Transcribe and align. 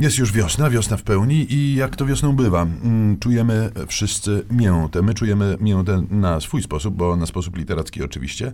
Jest 0.00 0.18
już 0.18 0.32
wiosna, 0.32 0.70
wiosna 0.70 0.96
w 0.96 1.02
pełni 1.02 1.54
i 1.54 1.74
jak 1.74 1.96
to 1.96 2.06
wiosną 2.06 2.32
bywa, 2.32 2.62
mm, 2.62 3.18
czujemy 3.18 3.70
wszyscy 3.86 4.44
miętę. 4.50 5.02
My 5.02 5.14
czujemy 5.14 5.56
miętę 5.60 6.02
na 6.10 6.40
swój 6.40 6.62
sposób, 6.62 6.94
bo 6.94 7.16
na 7.16 7.26
sposób 7.26 7.56
literacki 7.56 8.04
oczywiście. 8.04 8.52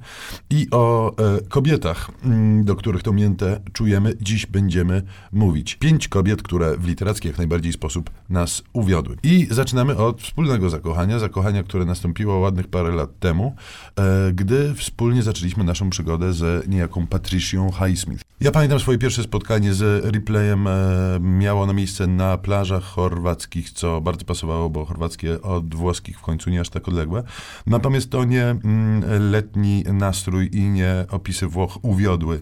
I 0.50 0.66
o 0.70 1.14
e, 1.16 1.40
kobietach, 1.48 2.10
mm, 2.24 2.64
do 2.64 2.76
których 2.76 3.02
tą 3.02 3.12
miętę 3.12 3.60
czujemy, 3.72 4.14
dziś 4.20 4.46
będziemy 4.46 5.02
mówić. 5.32 5.74
Pięć 5.74 6.08
kobiet, 6.08 6.42
które 6.42 6.76
w 6.76 6.86
literacki 6.86 7.28
jak 7.28 7.38
najbardziej 7.38 7.72
sposób 7.72 8.10
nas 8.28 8.62
uwiodły. 8.72 9.16
I 9.22 9.46
zaczynamy 9.50 9.96
od 9.96 10.22
wspólnego 10.22 10.70
zakochania, 10.70 11.18
zakochania, 11.18 11.62
które 11.62 11.84
nastąpiło 11.84 12.38
ładnych 12.38 12.68
parę 12.68 12.90
lat 12.94 13.18
temu, 13.18 13.54
e, 13.96 14.32
gdy 14.32 14.74
wspólnie 14.74 15.22
zaczęliśmy 15.22 15.64
naszą 15.64 15.90
przygodę 15.90 16.32
z 16.32 16.68
niejaką 16.68 17.06
Patricią 17.06 17.70
Highsmith. 17.70 18.24
Ja 18.40 18.50
pamiętam 18.50 18.80
swoje 18.80 18.98
pierwsze 18.98 19.22
spotkanie 19.22 19.74
z 19.74 20.04
replayem 20.04 20.66
e, 20.66 21.35
miało 21.36 21.62
ono 21.62 21.72
miejsce 21.72 22.06
na 22.06 22.38
plażach 22.38 22.84
chorwackich, 22.84 23.70
co 23.70 24.00
bardzo 24.00 24.24
pasowało, 24.24 24.70
bo 24.70 24.84
chorwackie 24.84 25.42
od 25.42 25.74
włoskich 25.74 26.18
w 26.18 26.22
końcu 26.22 26.50
nie 26.50 26.60
aż 26.60 26.68
tak 26.68 26.88
odległe. 26.88 27.22
Natomiast 27.66 28.10
to 28.10 28.24
nie 28.24 28.44
mm, 28.44 29.30
letni 29.30 29.84
nastrój 29.92 30.50
i 30.52 30.62
nie 30.62 31.04
opisy 31.10 31.46
Włoch 31.46 31.78
uwiodły 31.82 32.40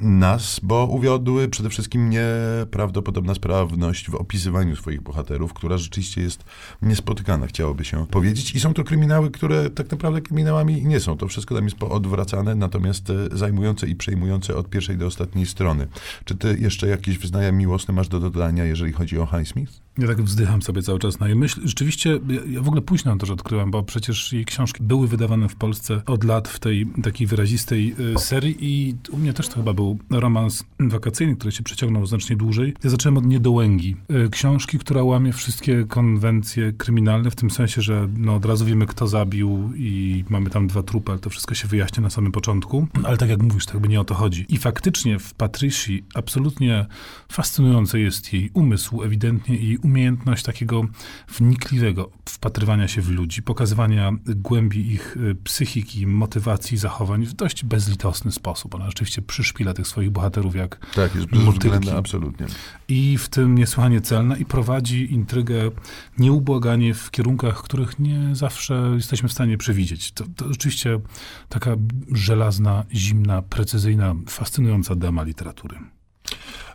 nas, 0.00 0.60
bo 0.62 0.86
uwiodły 0.86 1.48
przede 1.48 1.70
wszystkim 1.70 2.10
nieprawdopodobna 2.10 3.34
sprawność 3.34 4.10
w 4.10 4.14
opisywaniu 4.14 4.76
swoich 4.76 5.00
bohaterów, 5.00 5.54
która 5.54 5.78
rzeczywiście 5.78 6.22
jest 6.22 6.44
niespotykana, 6.82 7.46
chciałoby 7.46 7.84
się 7.84 8.06
powiedzieć. 8.06 8.54
I 8.54 8.60
są 8.60 8.74
to 8.74 8.84
kryminały, 8.84 9.30
które 9.30 9.70
tak 9.70 9.90
naprawdę 9.90 10.20
kryminałami 10.20 10.86
nie 10.86 11.00
są. 11.00 11.16
To 11.16 11.28
wszystko 11.28 11.54
tam 11.54 11.64
jest 11.64 11.76
poodwracane, 11.76 12.54
natomiast 12.54 13.10
e, 13.10 13.14
zajmujące 13.32 13.86
i 13.86 13.94
przejmujące 13.94 14.56
od 14.56 14.68
pierwszej 14.68 14.96
do 14.96 15.06
ostatniej 15.06 15.46
strony. 15.46 15.86
Czy 16.24 16.34
ty 16.34 16.58
jeszcze 16.60 16.88
jakieś 16.88 17.18
wyznania 17.18 17.52
miłosne 17.52 17.94
masz 17.94 18.08
do 18.08 18.20
dodania, 18.20 18.64
jeżeli 18.64 18.92
chodzi 18.92 19.18
o 19.18 19.26
Highsmith? 19.26 19.80
Ja 19.98 20.06
tak 20.06 20.22
wzdycham 20.22 20.62
sobie 20.62 20.82
cały 20.82 20.98
czas 20.98 21.20
na 21.20 21.26
jej 21.26 21.36
myśl. 21.36 21.60
Rzeczywiście, 21.64 22.20
ja, 22.50 22.60
w 22.62 22.66
ogóle 22.66 22.82
późno 22.82 23.16
to, 23.16 23.26
że 23.26 23.32
odkryłem, 23.32 23.70
bo 23.70 23.82
przecież 23.82 24.32
jej 24.32 24.44
książki 24.44 24.82
były 24.82 25.08
wydawane 25.08 25.48
w 25.48 25.56
Polsce 25.56 26.02
od 26.06 26.24
lat 26.24 26.48
w 26.48 26.58
tej 26.58 26.86
takiej 27.02 27.26
wyrazistej 27.26 27.94
y, 28.16 28.18
serii 28.18 28.56
i 28.60 28.94
u 29.10 29.16
mnie 29.16 29.32
też 29.32 29.48
to 29.48 29.54
chyba 29.54 29.72
był 29.72 29.98
romans 30.10 30.64
wakacyjny, 30.80 31.36
który 31.36 31.52
się 31.52 31.62
przeciągnął 31.62 32.06
znacznie 32.06 32.36
dłużej. 32.36 32.74
Ja 32.84 32.90
zacząłem 32.90 33.18
od 33.18 33.26
Niedołęgi. 33.26 33.96
Y, 34.26 34.30
książki, 34.30 34.78
która 34.78 35.02
łamie 35.02 35.32
wszystkie 35.32 35.84
konwencje 35.84 36.72
kryminalne, 36.72 37.30
w 37.30 37.36
tym 37.36 37.50
sensie, 37.50 37.82
że 37.82 38.08
no, 38.16 38.34
od 38.34 38.44
razu 38.44 38.64
wiemy, 38.64 38.86
kto 38.86 39.06
zabił 39.06 39.72
i 39.76 40.24
mamy 40.28 40.50
tam 40.50 40.66
dwa 40.66 40.82
trupy, 40.82 41.12
ale 41.12 41.20
to 41.20 41.30
wszystko 41.30 41.54
się 41.54 41.68
wyjaśnia 41.68 42.02
na 42.02 42.10
samym 42.10 42.32
początku. 42.32 42.86
Ale 43.04 43.16
tak 43.16 43.28
jak 43.28 43.42
mówisz, 43.42 43.66
to 43.66 43.72
jakby 43.72 43.88
nie 43.88 44.00
o 44.00 44.04
to 44.04 44.14
chodzi. 44.14 44.46
I 44.48 44.58
faktycznie 44.58 45.18
w 45.18 45.34
Patrici 45.34 46.04
absolutnie 46.14 46.86
fascynujący 47.28 48.00
jest 48.00 48.32
jej 48.32 48.50
umysł, 48.54 49.02
ewidentnie 49.02 49.56
jej 49.56 49.78
umiejętność 49.90 50.42
takiego 50.42 50.82
wnikliwego 51.28 52.10
wpatrywania 52.28 52.88
się 52.88 53.02
w 53.02 53.10
ludzi, 53.10 53.42
pokazywania 53.42 54.12
głębi 54.26 54.92
ich 54.92 55.16
y, 55.16 55.34
psychiki, 55.34 56.06
motywacji, 56.06 56.78
zachowań 56.78 57.26
w 57.26 57.32
dość 57.32 57.64
bezlitosny 57.64 58.32
sposób. 58.32 58.74
Ona 58.74 58.86
rzeczywiście 58.86 59.22
przyszpila 59.22 59.74
tych 59.74 59.86
swoich 59.86 60.10
bohaterów 60.10 60.54
jak 60.54 60.86
Tak, 60.94 61.14
jest 61.14 61.26
bezwzględna, 61.26 61.96
absolutnie. 61.96 62.46
I 62.88 63.18
w 63.18 63.28
tym 63.28 63.54
niesłychanie 63.54 64.00
celna 64.00 64.36
i 64.36 64.44
prowadzi 64.44 65.12
intrygę 65.12 65.70
nieubłaganie 66.18 66.94
w 66.94 67.10
kierunkach, 67.10 67.62
których 67.62 67.98
nie 67.98 68.36
zawsze 68.36 68.92
jesteśmy 68.94 69.28
w 69.28 69.32
stanie 69.32 69.58
przewidzieć. 69.58 70.12
To, 70.12 70.24
to 70.36 70.48
rzeczywiście 70.48 71.00
taka 71.48 71.76
żelazna, 72.12 72.84
zimna, 72.94 73.42
precyzyjna, 73.42 74.14
fascynująca 74.28 74.94
dama 74.94 75.22
literatury. 75.22 75.76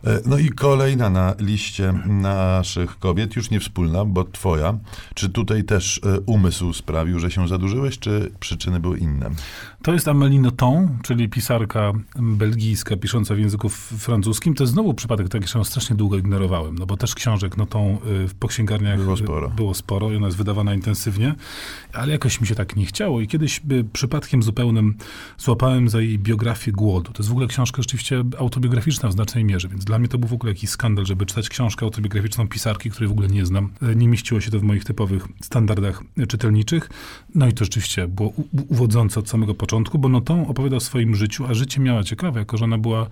E, 0.04 0.20
No 0.26 0.38
i 0.38 0.48
kolejna 0.48 1.10
na 1.10 1.34
liście 1.38 1.92
naszych 2.06 2.98
kobiet, 2.98 3.36
już 3.36 3.50
nie 3.50 3.60
wspólna, 3.60 4.04
bo 4.04 4.24
twoja. 4.24 4.78
Czy 5.14 5.28
tutaj 5.28 5.64
też 5.64 6.00
e, 6.04 6.20
umysł 6.20 6.72
sprawił, 6.72 7.18
że 7.18 7.30
się 7.30 7.48
zadłużyłeś, 7.48 7.98
czy 7.98 8.32
przyczyny 8.40 8.80
były 8.80 8.98
inne? 8.98 9.30
To 9.82 9.92
jest 9.92 10.08
Amélie 10.08 10.40
Nothomb, 10.40 11.02
czyli 11.02 11.28
pisarka 11.28 11.92
belgijska, 12.16 12.96
pisząca 12.96 13.34
w 13.34 13.38
języku 13.38 13.68
francuskim. 13.68 14.54
To 14.54 14.62
jest 14.62 14.72
znowu 14.72 14.94
przypadek 14.94 15.28
taki, 15.28 15.46
że 15.46 15.58
ją 15.58 15.64
strasznie 15.64 15.96
długo 15.96 16.16
ignorowałem, 16.16 16.78
no 16.78 16.86
bo 16.86 16.96
też 16.96 17.14
książek 17.14 17.56
Nothomb 17.56 18.06
y, 18.06 18.28
w 18.28 18.34
poksięgarniach 18.34 19.00
Było 19.02 19.16
sporo. 19.16 19.48
było 19.50 19.74
sporo 19.74 20.10
i 20.12 20.16
ona 20.16 20.26
jest 20.26 20.38
wydawana 20.38 20.74
intensywnie, 20.74 21.34
ale 21.92 22.12
jakoś 22.12 22.40
mi 22.40 22.46
się 22.46 22.54
tak 22.54 22.76
nie 22.76 22.86
chciało 22.86 23.20
i 23.20 23.26
kiedyś 23.26 23.60
y, 23.72 23.84
przypadkiem 23.92 24.42
zupełnym 24.42 24.94
złapałem 25.38 25.88
za 25.88 26.00
jej 26.00 26.18
biografię 26.18 26.72
głodu. 26.72 27.12
To 27.12 27.18
jest 27.22 27.28
w 27.28 27.32
ogóle 27.32 27.46
książka 27.46 27.82
rzeczywiście 27.82 28.24
autobiograficzna 28.38 29.08
w 29.08 29.12
znacznej 29.12 29.44
mierze, 29.44 29.68
więc 29.68 29.84
dla 29.84 29.95
mnie 29.98 30.08
to 30.08 30.18
był 30.18 30.28
w 30.28 30.32
ogóle 30.32 30.52
jakiś 30.52 30.70
skandal, 30.70 31.06
żeby 31.06 31.26
czytać 31.26 31.48
książkę 31.48 31.86
autobiograficzną 31.86 32.48
pisarki, 32.48 32.90
której 32.90 33.08
w 33.08 33.12
ogóle 33.12 33.28
nie 33.28 33.46
znam. 33.46 33.72
Y, 33.82 33.96
Nie 33.96 34.08
mieściło 34.08 34.40
się 34.40 34.50
to 34.50 34.60
w 34.60 34.62
moich 34.62 34.84
typowych 34.84 35.28
standardach 35.42 36.02
y, 36.18 36.26
czytelniczych. 36.26 36.90
No 37.34 37.48
i 37.48 37.52
to 37.52 37.64
rzeczywiście 37.64 38.08
było 38.08 38.32
uwodzące 38.68 39.20
od 39.20 39.28
samego 39.28 39.54
początku, 39.54 39.98
bo 39.98 40.08
no 40.08 40.20
tą 40.20 40.48
opowiada 40.48 40.76
o 40.76 40.80
swoim 40.80 41.14
życiu, 41.14 41.46
a 41.46 41.54
życie 41.54 41.80
miała 41.80 42.04
ciekawe, 42.04 42.40
jako 42.40 42.56
że 42.56 42.64
ona 42.64 42.78
była 42.78 43.02
y, 43.02 43.08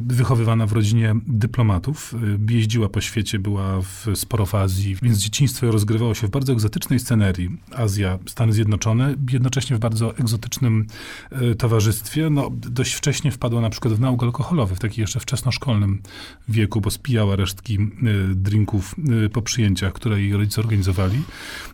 wychowywana 0.00 0.66
w 0.66 0.72
rodzinie 0.72 1.14
dyplomatów, 1.26 2.14
jeździła 2.50 2.88
po 2.88 3.00
świecie, 3.00 3.38
była 3.38 3.80
w, 3.80 4.06
sporo 4.14 4.46
w 4.46 4.54
Azji, 4.54 4.96
więc 5.02 5.18
dzieciństwo 5.18 5.70
rozgrywało 5.70 6.14
się 6.14 6.26
w 6.26 6.30
bardzo 6.30 6.52
egzotycznej 6.52 6.98
scenerii. 6.98 7.50
Azja, 7.74 8.18
Stany 8.26 8.52
Zjednoczone, 8.52 9.14
jednocześnie 9.32 9.76
w 9.76 9.78
bardzo 9.78 10.16
egzotycznym 10.16 10.86
towarzystwie. 11.58 12.30
No, 12.30 12.50
dość 12.52 12.94
wcześnie 12.94 13.30
wpadła 13.30 13.60
na 13.60 13.70
przykład 13.70 13.94
w 13.94 14.00
nauk 14.00 14.22
alkoholowy, 14.22 14.74
w 14.74 14.78
takim 14.78 15.02
jeszcze 15.02 15.20
wieku, 16.48 16.80
bo 16.80 16.90
spijała 16.90 17.36
resztki 17.36 17.74
y, 17.78 18.34
drinków 18.34 18.94
y, 19.26 19.30
po 19.30 19.42
przyjęciach, 19.42 19.92
które 19.92 20.20
jej 20.20 20.32
rodzice 20.32 20.60
organizowali. 20.60 21.22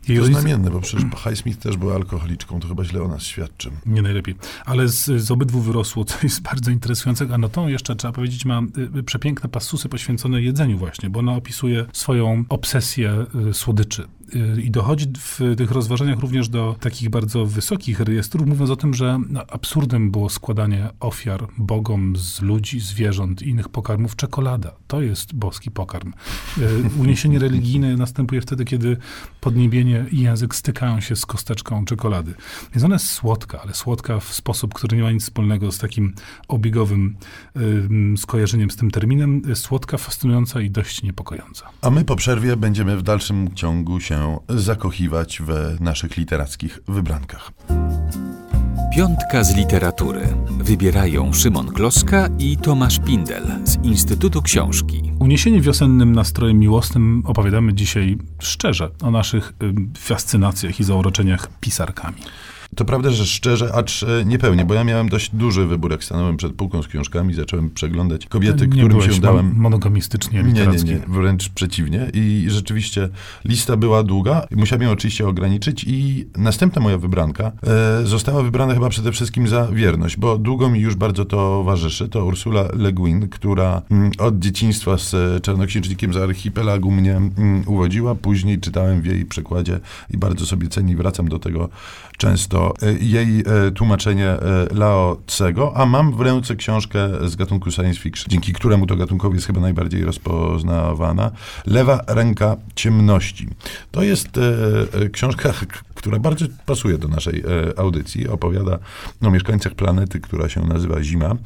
Jej 0.08 0.18
To 0.18 0.22
rodzice- 0.24 0.40
znamienne, 0.40 0.70
bo 0.70 0.80
przecież 0.80 1.04
Highsmith 1.24 1.58
też 1.58 1.76
była 1.76 1.94
alkoholiczką, 1.94 2.60
to 2.60 2.68
chyba 2.68 2.84
źle 2.84 3.02
o 3.02 3.08
nas 3.08 3.22
świadczy. 3.22 3.70
nie 3.86 4.02
najlepiej. 4.02 4.34
Ale 4.64 4.88
z, 4.88 5.04
z 5.22 5.30
obydwu 5.30 5.60
wyrosło, 5.60 6.04
co 6.04 6.14
jest 6.22 6.42
bardzo 6.42 6.70
interesujące. 6.70 7.26
A 7.34 7.38
no 7.38 7.48
tą 7.48 7.68
jeszcze, 7.68 7.96
trzeba 7.96 8.12
powiedzieć, 8.12 8.44
ma 8.44 8.62
y, 8.98 9.02
przepiękne 9.02 9.48
passusy 9.48 9.88
poświęcone 9.88 10.42
jedzeniu 10.42 10.78
właśnie, 10.78 11.10
bo 11.10 11.18
ona 11.20 11.32
opisuje 11.32 11.86
swoją 11.92 12.44
obsesję 12.48 13.26
słodyczy. 13.52 14.04
I 14.62 14.70
dochodzi 14.70 15.06
w 15.18 15.40
tych 15.56 15.70
rozważaniach 15.70 16.18
również 16.18 16.48
do 16.48 16.76
takich 16.80 17.10
bardzo 17.10 17.46
wysokich 17.46 18.00
rejestrów, 18.00 18.46
mówiąc 18.46 18.70
o 18.70 18.76
tym, 18.76 18.94
że 18.94 19.18
absurdem 19.48 20.10
było 20.10 20.30
składanie 20.30 20.90
ofiar 21.00 21.46
bogom 21.58 22.16
z 22.16 22.42
ludzi, 22.42 22.80
zwierząt 22.80 23.42
i 23.42 23.48
innych 23.48 23.68
pokarmów. 23.68 24.16
Czekolada 24.16 24.72
to 24.86 25.02
jest 25.02 25.34
boski 25.34 25.70
pokarm. 25.70 26.12
Y, 26.58 27.00
Uniesienie 27.00 27.38
religijne 27.38 27.96
następuje 27.96 28.40
wtedy, 28.40 28.64
kiedy 28.64 28.96
podniebienie 29.40 30.04
i 30.12 30.20
język 30.20 30.54
stykają 30.54 31.00
się 31.00 31.16
z 31.16 31.26
kosteczką 31.26 31.84
czekolady. 31.84 32.34
Więc 32.74 32.84
ona 32.84 32.94
jest 32.94 33.10
słodka, 33.10 33.62
ale 33.62 33.74
słodka 33.74 34.20
w 34.20 34.34
sposób, 34.34 34.74
który 34.74 34.96
nie 34.96 35.02
ma 35.02 35.10
nic 35.10 35.22
wspólnego 35.22 35.72
z 35.72 35.78
takim 35.78 36.14
obiegowym 36.48 37.16
ym, 37.56 38.18
skojarzeniem 38.18 38.70
z 38.70 38.76
tym 38.76 38.90
terminem. 38.90 39.42
Słodka, 39.54 39.98
fascynująca 39.98 40.60
i 40.60 40.70
dość 40.70 41.02
niepokojąca. 41.02 41.68
A 41.82 41.90
my 41.90 42.04
po 42.04 42.16
przerwie 42.16 42.56
będziemy 42.56 42.96
w 42.96 43.02
dalszym 43.02 43.54
ciągu 43.54 44.00
się 44.00 44.21
zakochiwać 44.48 45.42
w 45.46 45.80
naszych 45.80 46.16
literackich 46.16 46.80
wybrankach. 46.88 47.52
Piątka 48.96 49.44
z 49.44 49.56
literatury. 49.56 50.20
Wybierają 50.58 51.32
Szymon 51.32 51.68
Kloska 51.68 52.28
i 52.38 52.56
Tomasz 52.56 52.98
Pindel 52.98 53.42
z 53.64 53.84
Instytutu 53.84 54.42
Książki. 54.42 55.12
Uniesienie 55.18 55.60
wiosennym 55.60 56.12
nastrojem 56.12 56.58
miłosnym 56.58 57.22
opowiadamy 57.26 57.74
dzisiaj 57.74 58.18
szczerze 58.38 58.90
o 59.02 59.10
naszych 59.10 59.52
fascynacjach 59.98 60.80
i 60.80 60.84
zauroczeniach 60.84 61.48
pisarkami. 61.60 62.22
To 62.76 62.84
prawda, 62.84 63.10
że 63.10 63.26
szczerze, 63.26 63.74
acz 63.74 64.02
e, 64.02 64.24
niepełnie, 64.24 64.64
bo 64.64 64.74
ja 64.74 64.84
miałem 64.84 65.08
dość 65.08 65.30
duży 65.34 65.66
wybór, 65.66 65.90
jak 65.90 66.04
stanąłem 66.04 66.36
przed 66.36 66.52
półką 66.52 66.82
z 66.82 66.88
książkami, 66.88 67.34
zacząłem 67.34 67.70
przeglądać 67.70 68.26
kobiety, 68.26 68.68
nie 68.68 68.84
którym 68.84 69.12
się 69.12 69.20
dałem. 69.20 69.46
mon- 69.46 69.56
monogamistycznie 69.56 70.38
Nie, 70.38 70.44
nie, 70.44 70.60
literacki. 70.60 70.90
nie, 70.90 70.98
wręcz 71.08 71.48
przeciwnie. 71.48 72.10
I 72.14 72.46
rzeczywiście 72.50 73.08
lista 73.44 73.76
była 73.76 74.02
długa. 74.02 74.46
Musiałem 74.56 74.82
ją 74.82 74.90
oczywiście 74.90 75.28
ograniczyć 75.28 75.84
i 75.88 76.26
następna 76.36 76.82
moja 76.82 76.98
wybranka 76.98 77.52
e, 78.02 78.06
została 78.06 78.42
wybrana 78.42 78.74
chyba 78.74 78.88
przede 78.88 79.12
wszystkim 79.12 79.48
za 79.48 79.66
wierność, 79.66 80.16
bo 80.16 80.38
długo 80.38 80.68
mi 80.70 80.80
już 80.80 80.94
bardzo 80.94 81.24
towarzyszy. 81.24 82.08
To 82.08 82.24
Ursula 82.24 82.64
Le 82.72 82.92
Guin, 82.92 83.28
która 83.28 83.82
mm, 83.90 84.12
od 84.18 84.38
dzieciństwa 84.38 84.98
z 84.98 85.42
Czarnoksiężnikiem 85.42 86.12
z 86.12 86.16
archipelagu 86.16 86.90
mnie 86.90 87.16
mm, 87.16 87.62
uwodziła. 87.66 88.14
Później 88.14 88.58
czytałem 88.60 89.00
w 89.02 89.06
jej 89.06 89.24
przekładzie 89.24 89.80
i 90.10 90.16
bardzo 90.16 90.46
sobie 90.46 90.68
cenię 90.68 90.92
i 90.92 90.96
wracam 90.96 91.28
do 91.28 91.38
tego 91.38 91.68
często 92.18 92.61
to 92.62 92.86
e, 92.86 92.92
jej 92.92 93.40
e, 93.40 93.70
tłumaczenie 93.70 94.26
e, 94.26 94.38
Lao 94.74 95.16
Tsego, 95.26 95.76
a 95.76 95.86
mam 95.86 96.16
w 96.16 96.20
ręce 96.20 96.56
książkę 96.56 97.28
z 97.28 97.36
gatunku 97.36 97.70
science 97.70 98.00
fiction, 98.00 98.26
dzięki 98.28 98.52
któremu 98.52 98.86
to 98.86 98.96
gatunkowi 98.96 99.34
jest 99.34 99.46
chyba 99.46 99.60
najbardziej 99.60 100.04
rozpoznawana. 100.04 101.30
Lewa 101.66 102.00
ręka 102.06 102.56
ciemności. 102.74 103.48
To 103.90 104.02
jest 104.02 104.28
książka, 105.12 105.52
która 105.94 106.18
bardzo 106.18 106.46
pasuje 106.66 106.98
do 106.98 107.08
naszej 107.08 107.44
audycji. 107.76 108.28
Opowiada 108.28 108.78
o 109.22 109.30
mieszkańcach 109.30 109.74
planety, 109.74 110.20
która 110.20 110.48
się 110.48 110.60
nazywa 110.60 111.02
Zima 111.02 111.36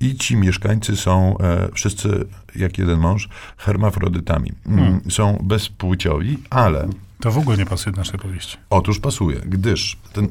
i 0.00 0.16
ci 0.16 0.36
mieszkańcy 0.36 0.96
są 0.96 1.36
wszyscy, 1.74 2.24
jak 2.56 2.78
jeden 2.78 2.98
mąż, 2.98 3.28
hermafrodytami. 3.56 4.52
Mm, 4.66 4.78
hmm. 4.78 5.00
Są 5.10 5.38
bezpłciowi, 5.42 6.38
ale 6.50 6.88
to 7.20 7.30
w 7.30 7.38
ogóle 7.38 7.56
nie 7.56 7.66
pasuje 7.66 7.92
do 7.92 7.98
naszej 7.98 8.20
powieści. 8.20 8.56
Otóż 8.70 8.98
pasuje, 8.98 9.40
gdyż 9.46 9.96
ten 10.12 10.28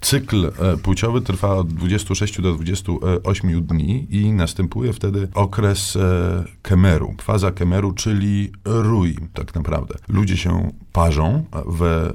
cykl 0.00 0.46
e, 0.46 0.76
płciowy 0.76 1.20
trwa 1.20 1.54
od 1.54 1.72
26 1.72 2.40
do 2.40 2.52
28 2.52 3.66
dni 3.66 4.06
i 4.10 4.32
następuje 4.32 4.92
wtedy 4.92 5.28
okres 5.34 5.96
e, 5.96 6.44
kemeru, 6.62 7.14
faza 7.22 7.50
kemeru, 7.50 7.92
czyli 7.92 8.52
rój 8.64 9.16
tak 9.34 9.54
naprawdę. 9.54 9.94
Ludzie 10.08 10.36
się 10.36 10.70
parzą, 10.96 11.44
w, 11.66 12.12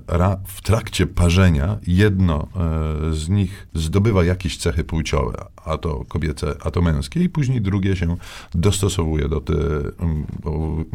w 0.48 0.62
trakcie 0.62 1.08
parzenia 1.08 1.78
jedno 1.88 2.48
e, 3.12 3.14
z 3.14 3.30
nich 3.30 3.68
zdobywa 3.74 4.24
jakieś 4.24 4.58
cechy 4.58 4.84
płciowe, 4.84 5.46
a 5.66 5.78
to 5.78 6.06
kobiece, 6.06 6.56
a 6.62 6.72
to 6.72 6.82
męskie 6.82 7.24
i 7.24 7.30
później 7.30 7.62
drugie 7.62 7.96
się 7.96 8.18
dostosowuje 8.56 9.30
do 9.30 9.42
tych, 9.42 9.58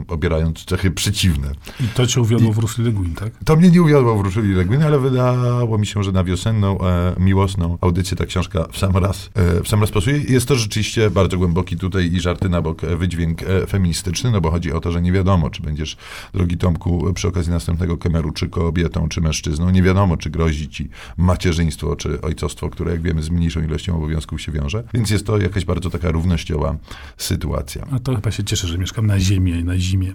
obierając 0.08 0.64
cechy 0.64 0.90
przeciwne. 0.90 1.52
I 1.80 1.88
to 1.88 2.06
cię 2.06 2.20
uwiodło 2.20 2.50
I, 2.50 2.52
w 2.52 2.58
Rusli 2.58 2.84
Leguin, 2.84 3.14
tak? 3.14 3.32
To 3.44 3.56
mnie 3.56 3.70
nie 3.70 3.82
uwiodło 3.82 4.16
w 4.16 4.20
Rusli 4.20 4.54
Leguin, 4.54 4.82
ale 4.82 4.98
wydało 4.98 5.78
mi 5.78 5.86
się, 5.86 6.02
że 6.02 6.12
na 6.12 6.24
wiosenną, 6.24 6.80
e, 6.80 7.14
miłosną 7.18 7.78
audycję 7.80 8.16
ta 8.16 8.26
książka 8.26 8.66
w 8.72 8.78
sam 8.78 8.96
raz, 8.96 9.30
e, 9.34 9.62
w 9.62 9.68
sam 9.68 9.80
raz 9.80 9.90
pasuje. 9.90 10.18
Jest 10.18 10.48
to 10.48 10.56
rzeczywiście 10.56 11.10
bardzo 11.10 11.38
głęboki 11.38 11.76
tutaj 11.76 12.12
i 12.12 12.20
żarty 12.20 12.48
na 12.48 12.62
bok 12.62 12.80
wydźwięk 12.80 13.42
e, 13.42 13.66
feministyczny, 13.66 14.30
no 14.30 14.40
bo 14.40 14.50
chodzi 14.50 14.72
o 14.72 14.80
to, 14.80 14.92
że 14.92 15.02
nie 15.02 15.12
wiadomo, 15.12 15.50
czy 15.50 15.62
będziesz, 15.62 15.96
drogi 16.34 16.58
Tomku, 16.58 17.12
przy 17.14 17.28
okazji 17.28 17.52
następnego 17.52 17.75
kemeru, 18.00 18.30
czy 18.30 18.48
kobietą, 18.48 19.08
czy 19.08 19.20
mężczyzną. 19.20 19.70
Nie 19.70 19.82
wiadomo, 19.82 20.16
czy 20.16 20.30
grozi 20.30 20.68
ci 20.68 20.88
macierzyństwo, 21.16 21.96
czy 21.96 22.20
ojcostwo, 22.20 22.70
które, 22.70 22.92
jak 22.92 23.02
wiemy, 23.02 23.22
z 23.22 23.30
mniejszą 23.30 23.62
ilością 23.62 23.96
obowiązków 23.96 24.40
się 24.40 24.52
wiąże. 24.52 24.84
Więc 24.94 25.10
jest 25.10 25.26
to 25.26 25.38
jakaś 25.38 25.64
bardzo 25.64 25.90
taka 25.90 26.10
równościowa 26.10 26.76
sytuacja. 27.16 27.86
A 27.90 27.98
to 27.98 28.14
chyba 28.14 28.30
się 28.30 28.44
cieszę, 28.44 28.68
że 28.68 28.78
mieszkam 28.78 29.06
na 29.06 29.20
ziemi, 29.20 29.64
na 29.64 29.78
zimie. 29.78 30.12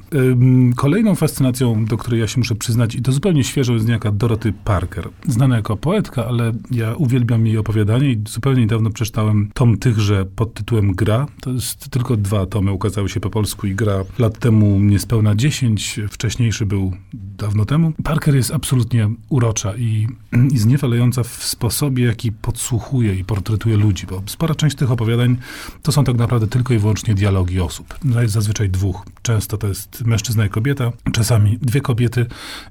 Kolejną 0.75 1.15
fascynacją, 1.15 1.85
do 1.85 1.97
której 1.97 2.19
ja 2.19 2.27
się 2.27 2.39
muszę 2.39 2.55
przyznać, 2.55 2.95
i 2.95 3.01
to 3.01 3.11
zupełnie 3.11 3.43
świeżo, 3.43 3.73
jest 3.73 3.87
niejaka 3.87 4.11
Dorothy 4.11 4.53
Parker. 4.63 5.09
Znana 5.27 5.55
jako 5.55 5.77
poetka, 5.77 6.25
ale 6.25 6.51
ja 6.71 6.95
uwielbiam 6.95 7.47
jej 7.47 7.57
opowiadanie 7.57 8.11
i 8.11 8.21
zupełnie 8.27 8.61
niedawno 8.61 8.89
przeczytałem 8.89 9.49
tom 9.53 9.77
tychże 9.77 10.25
pod 10.25 10.53
tytułem 10.53 10.91
Gra. 10.91 11.27
To 11.41 11.51
jest 11.51 11.89
tylko 11.89 12.17
dwa 12.17 12.45
tomy, 12.45 12.71
ukazały 12.71 13.09
się 13.09 13.19
po 13.19 13.29
polsku 13.29 13.67
i 13.67 13.75
Gra 13.75 14.03
lat 14.19 14.39
temu 14.39 14.79
niespełna 14.79 15.35
dziesięć. 15.35 15.99
Wcześniejszy 16.09 16.65
był 16.65 16.93
dawno 17.51 17.65
temu. 17.65 17.93
Parker 18.03 18.35
jest 18.35 18.51
absolutnie 18.51 19.09
urocza 19.29 19.75
i, 19.75 20.07
i 20.51 20.57
zniewalająca 20.57 21.23
w 21.23 21.27
sposobie, 21.27 22.05
jaki 22.05 22.31
podsłuchuje 22.31 23.15
i 23.15 23.23
portretuje 23.25 23.77
ludzi, 23.77 24.07
bo 24.07 24.21
spora 24.25 24.55
część 24.55 24.75
tych 24.75 24.91
opowiadań 24.91 25.37
to 25.81 25.91
są 25.91 26.03
tak 26.03 26.17
naprawdę 26.17 26.47
tylko 26.47 26.73
i 26.73 26.77
wyłącznie 26.77 27.15
dialogi 27.15 27.59
osób. 27.59 27.95
No 28.03 28.19
zazwyczaj 28.25 28.69
dwóch. 28.69 29.05
Często 29.21 29.57
to 29.57 29.67
jest 29.67 30.05
mężczyzna 30.05 30.45
i 30.45 30.49
kobieta, 30.49 30.91
czasami 31.11 31.57
dwie 31.61 31.81
kobiety 31.81 32.25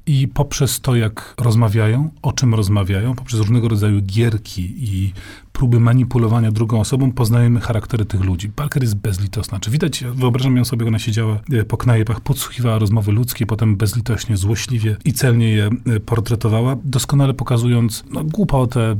i 0.06 0.28
poprzez 0.28 0.80
to, 0.80 0.96
jak 0.96 1.34
rozmawiają, 1.38 2.10
o 2.22 2.32
czym 2.32 2.54
rozmawiają, 2.54 3.14
poprzez 3.14 3.40
różnego 3.40 3.68
rodzaju 3.68 4.00
gierki 4.02 4.74
i 4.76 5.12
próby 5.60 5.80
manipulowania 5.80 6.50
drugą 6.50 6.80
osobą, 6.80 7.12
poznajemy 7.12 7.60
charaktery 7.60 8.04
tych 8.04 8.24
ludzi. 8.24 8.48
Parker 8.48 8.82
jest 8.82 8.96
bezlitosna. 8.96 9.60
Czy 9.60 9.70
widać, 9.70 10.04
wyobrażam 10.14 10.56
ją 10.56 10.64
sobie, 10.64 10.86
ona 10.86 10.98
siedziała 10.98 11.40
e, 11.52 11.64
po 11.64 11.76
knajpach, 11.76 12.20
podsłuchiwała 12.20 12.78
rozmowy 12.78 13.12
ludzkie, 13.12 13.46
potem 13.46 13.76
bezlitośnie, 13.76 14.36
złośliwie 14.36 14.96
i 15.04 15.12
celnie 15.12 15.50
je 15.50 15.70
e, 15.86 16.00
portretowała, 16.00 16.76
doskonale 16.84 17.34
pokazując 17.34 18.04
no, 18.10 18.24
głupotę, 18.24 18.96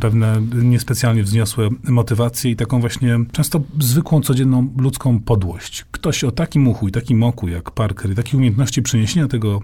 pewne 0.00 0.42
niespecjalnie 0.62 1.22
wzniosłe 1.22 1.68
motywacje 1.88 2.50
i 2.50 2.56
taką 2.56 2.80
właśnie 2.80 3.18
często 3.32 3.60
zwykłą, 3.80 4.20
codzienną 4.20 4.68
ludzką 4.76 5.20
podłość. 5.20 5.86
Ktoś 5.90 6.24
o 6.24 6.30
takim 6.30 6.68
uchu 6.68 6.88
i 6.88 6.92
takim 6.92 7.22
oku 7.22 7.48
jak 7.48 7.70
Parker 7.70 8.10
i 8.10 8.14
takiej 8.14 8.36
umiejętności 8.36 8.82
przeniesienia 8.82 9.28
tego 9.28 9.60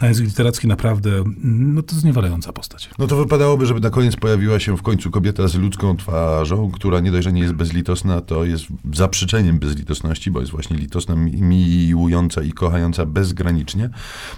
na 0.00 0.08
język 0.08 0.26
literacki 0.26 0.68
naprawdę, 0.68 1.10
no 1.44 1.82
to 1.82 1.96
zniewalająca 1.96 2.52
postać. 2.52 2.90
No 2.98 3.06
to 3.06 3.16
wypadałoby, 3.16 3.66
żeby 3.66 3.80
na 3.80 3.90
koniec 3.90 4.16
pojawiła 4.16 4.60
się 4.60 4.76
w 4.76 4.82
końcu 4.82 5.10
kobieta 5.10 5.48
z 5.48 5.54
ludzką 5.54 5.89
twarzą, 5.96 6.70
która 6.70 7.00
nie 7.00 7.10
dość, 7.10 7.24
że 7.24 7.32
nie 7.32 7.42
jest 7.42 7.54
bezlitosna, 7.54 8.20
to 8.20 8.44
jest 8.44 8.64
zaprzeczeniem 8.94 9.58
bezlitosności, 9.58 10.30
bo 10.30 10.40
jest 10.40 10.52
właśnie 10.52 10.76
litosna, 10.76 11.14
miłująca 11.16 12.42
i 12.42 12.52
kochająca 12.52 13.06
bezgranicznie, 13.06 13.90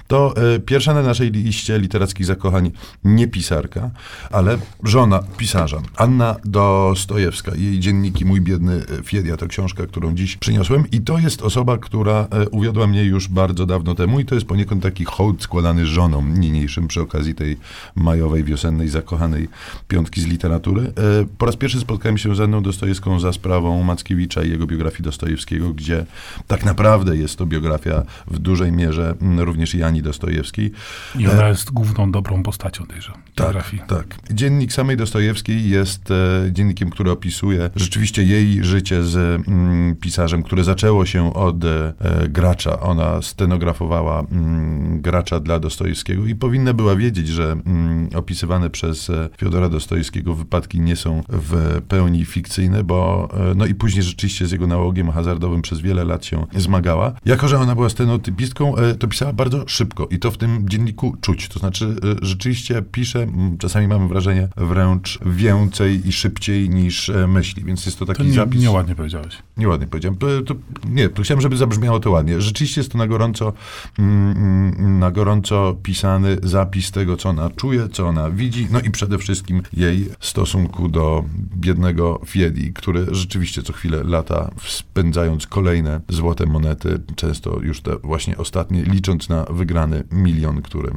to 0.06 0.34
e, 0.36 0.58
pierwsza 0.58 0.94
na 0.94 1.02
naszej 1.02 1.30
liście 1.30 1.78
literackich 1.78 2.26
zakochań 2.26 2.70
nie 3.04 3.28
pisarka, 3.28 3.90
ale 4.30 4.58
żona 4.84 5.20
pisarza, 5.36 5.82
Anna 5.96 6.36
Dostojewska. 6.44 7.52
Jej 7.54 7.80
dzienniki 7.80 8.24
Mój 8.24 8.40
biedny 8.40 8.80
Fiedia 9.04 9.36
to 9.36 9.46
książka, 9.46 9.86
którą 9.86 10.14
dziś 10.14 10.36
przyniosłem 10.36 10.90
i 10.90 11.00
to 11.00 11.18
jest 11.18 11.42
osoba, 11.42 11.78
która 11.78 12.28
e, 12.30 12.48
uwiodła 12.48 12.86
mnie 12.86 13.04
już 13.04 13.28
bardzo 13.28 13.66
dawno 13.66 13.94
temu 13.94 14.20
i 14.20 14.24
to 14.24 14.34
jest 14.34 14.46
poniekąd 14.46 14.82
taki 14.82 15.04
hołd 15.04 15.42
składany 15.42 15.86
żonom 15.86 16.40
niniejszym 16.40 16.88
przy 16.88 17.00
okazji 17.00 17.34
tej 17.34 17.56
majowej, 17.94 18.44
wiosennej, 18.44 18.88
zakochanej 18.88 19.48
piątki 19.88 20.20
z 20.20 20.26
literatury. 20.26 20.92
Po 21.38 21.46
raz 21.46 21.56
pierwszy 21.56 21.80
spotkałem 21.80 22.18
się 22.18 22.34
z 22.34 22.40
Anną 22.40 22.62
Dostojewską 22.62 23.20
za 23.20 23.32
sprawą 23.32 23.82
Mackiewicza 23.82 24.42
i 24.42 24.50
jego 24.50 24.66
biografii 24.66 25.02
Dostojewskiego, 25.02 25.74
gdzie 25.74 26.06
tak 26.46 26.64
naprawdę 26.64 27.16
jest 27.16 27.36
to 27.36 27.46
biografia 27.46 28.02
w 28.26 28.38
dużej 28.38 28.72
mierze 28.72 29.14
mm, 29.22 29.40
również 29.40 29.74
Jani 29.74 30.02
Dostojewskiej. 30.02 30.72
I 31.18 31.26
ona 31.26 31.46
e, 31.46 31.48
jest 31.48 31.70
główną 31.70 32.12
dobrą 32.12 32.42
postacią 32.42 32.86
tejże 32.86 33.12
tak, 33.34 33.46
biografii. 33.46 33.82
Tak. 33.88 34.06
Dziennik 34.30 34.72
samej 34.72 34.96
Dostojewskiej 34.96 35.68
jest 35.68 36.10
e, 36.10 36.52
dziennikiem, 36.52 36.90
który 36.90 37.10
opisuje 37.10 37.70
rzeczywiście 37.76 38.24
jej 38.24 38.64
życie 38.64 39.04
z 39.04 39.16
mm, 39.48 39.96
pisarzem, 39.96 40.42
które 40.42 40.64
zaczęło 40.64 41.06
się 41.06 41.34
od 41.34 41.64
e, 41.64 41.92
gracza. 42.28 42.80
Ona 42.80 43.22
stenografowała 43.22 44.20
mm, 44.20 45.00
gracza 45.00 45.40
dla 45.40 45.58
Dostojewskiego 45.60 46.26
i 46.26 46.34
powinna 46.34 46.74
była 46.74 46.96
wiedzieć, 46.96 47.28
że 47.28 47.52
mm, 47.52 48.08
opisywane 48.14 48.70
przez 48.70 49.10
e, 49.10 49.28
Fiodora 49.38 49.68
Dostojewskiego 49.68 50.34
wypadki 50.34 50.80
nie 50.80 50.96
są 50.96 51.21
w 51.28 51.80
pełni 51.88 52.24
fikcyjne, 52.24 52.84
bo 52.84 53.28
e, 53.50 53.54
no 53.54 53.66
i 53.66 53.74
później 53.74 54.02
rzeczywiście 54.02 54.46
z 54.46 54.52
jego 54.52 54.66
nałogiem 54.66 55.10
hazardowym 55.10 55.62
przez 55.62 55.80
wiele 55.80 56.04
lat 56.04 56.24
się 56.24 56.46
zmagała. 56.56 57.12
Jako, 57.24 57.48
że 57.48 57.58
ona 57.58 57.74
była 57.74 57.88
stenotypistką, 57.88 58.76
e, 58.76 58.94
to 58.94 59.08
pisała 59.08 59.32
bardzo 59.32 59.64
szybko 59.68 60.06
i 60.10 60.18
to 60.18 60.30
w 60.30 60.38
tym 60.38 60.68
dzienniku 60.68 61.16
czuć. 61.20 61.48
To 61.48 61.58
znaczy 61.58 61.86
e, 61.86 62.26
rzeczywiście 62.26 62.82
pisze, 62.92 63.26
czasami 63.58 63.88
mamy 63.88 64.08
wrażenie, 64.08 64.48
wręcz 64.56 65.18
więcej 65.26 66.08
i 66.08 66.12
szybciej 66.12 66.70
niż 66.70 67.10
myśli, 67.28 67.64
więc 67.64 67.86
jest 67.86 67.98
to 67.98 68.06
taki 68.06 68.18
to 68.18 68.24
nie, 68.24 68.32
zapis. 68.32 68.60
Nieładnie 68.60 68.94
powiedziałeś. 68.94 69.38
Nieładnie 69.56 69.86
powiedziałem. 69.86 70.18
To, 70.18 70.54
nie, 70.88 71.08
to 71.08 71.22
chciałem, 71.22 71.40
żeby 71.40 71.56
zabrzmiało 71.56 72.00
to 72.00 72.10
ładnie. 72.10 72.40
Rzeczywiście 72.40 72.80
jest 72.80 72.92
to 72.92 72.98
na 72.98 73.06
gorąco, 73.06 73.52
mm, 73.98 74.36
mm, 74.36 74.98
na 74.98 75.10
gorąco 75.10 75.76
pisany 75.82 76.36
zapis 76.42 76.90
tego, 76.90 77.16
co 77.16 77.28
ona 77.28 77.50
czuje, 77.50 77.88
co 77.88 78.08
ona 78.08 78.30
widzi, 78.30 78.68
no 78.70 78.80
i 78.80 78.90
przede 78.90 79.18
wszystkim 79.18 79.62
jej 79.72 80.08
stosunku 80.20 80.88
do 80.88 81.11
biednego 81.56 82.20
Fiedi, 82.26 82.72
który 82.72 83.06
rzeczywiście 83.10 83.62
co 83.62 83.72
chwilę 83.72 84.02
lata, 84.04 84.50
spędzając 84.66 85.46
kolejne 85.46 86.00
złote 86.08 86.46
monety, 86.46 87.00
często 87.16 87.60
już 87.62 87.80
te 87.80 87.96
właśnie 87.98 88.36
ostatnie, 88.36 88.82
licząc 88.82 89.28
na 89.28 89.44
wygrany 89.44 90.04
milion, 90.12 90.62
który 90.62 90.92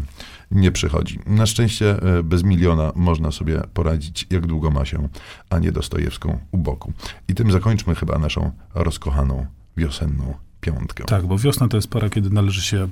nie 0.52 0.72
przychodzi. 0.72 1.20
Na 1.26 1.46
szczęście 1.46 2.02
e, 2.18 2.24
bez 2.24 2.44
miliona 2.44 2.92
można 2.96 3.32
sobie 3.32 3.62
poradzić, 3.74 4.28
jak 4.30 4.48
długo 4.48 4.72
ma 4.72 4.86
się 4.86 5.10
Anię 5.50 5.72
Dostojewską 5.72 6.40
u 6.52 6.58
boku. 6.58 6.94
I 7.28 7.36
tym 7.36 7.52
zakończmy 7.52 7.96
chyba 7.96 8.20
naszą 8.20 8.52
rozkochaną 8.76 9.46
wiosenną 9.78 10.34
piątkę. 10.62 11.04
Tak, 11.04 11.26
bo 11.26 11.38
wiosna 11.38 11.68
to 11.68 11.78
jest 11.78 11.88
pora, 11.88 12.10
kiedy 12.10 12.30
należy 12.30 12.62
się 12.62 12.88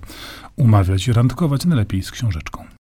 umawiać 0.55 1.07
i 1.07 1.13
randkować 1.13 1.65
najlepiej 1.65 2.03
z 2.03 2.11
książeczką. 2.11 2.63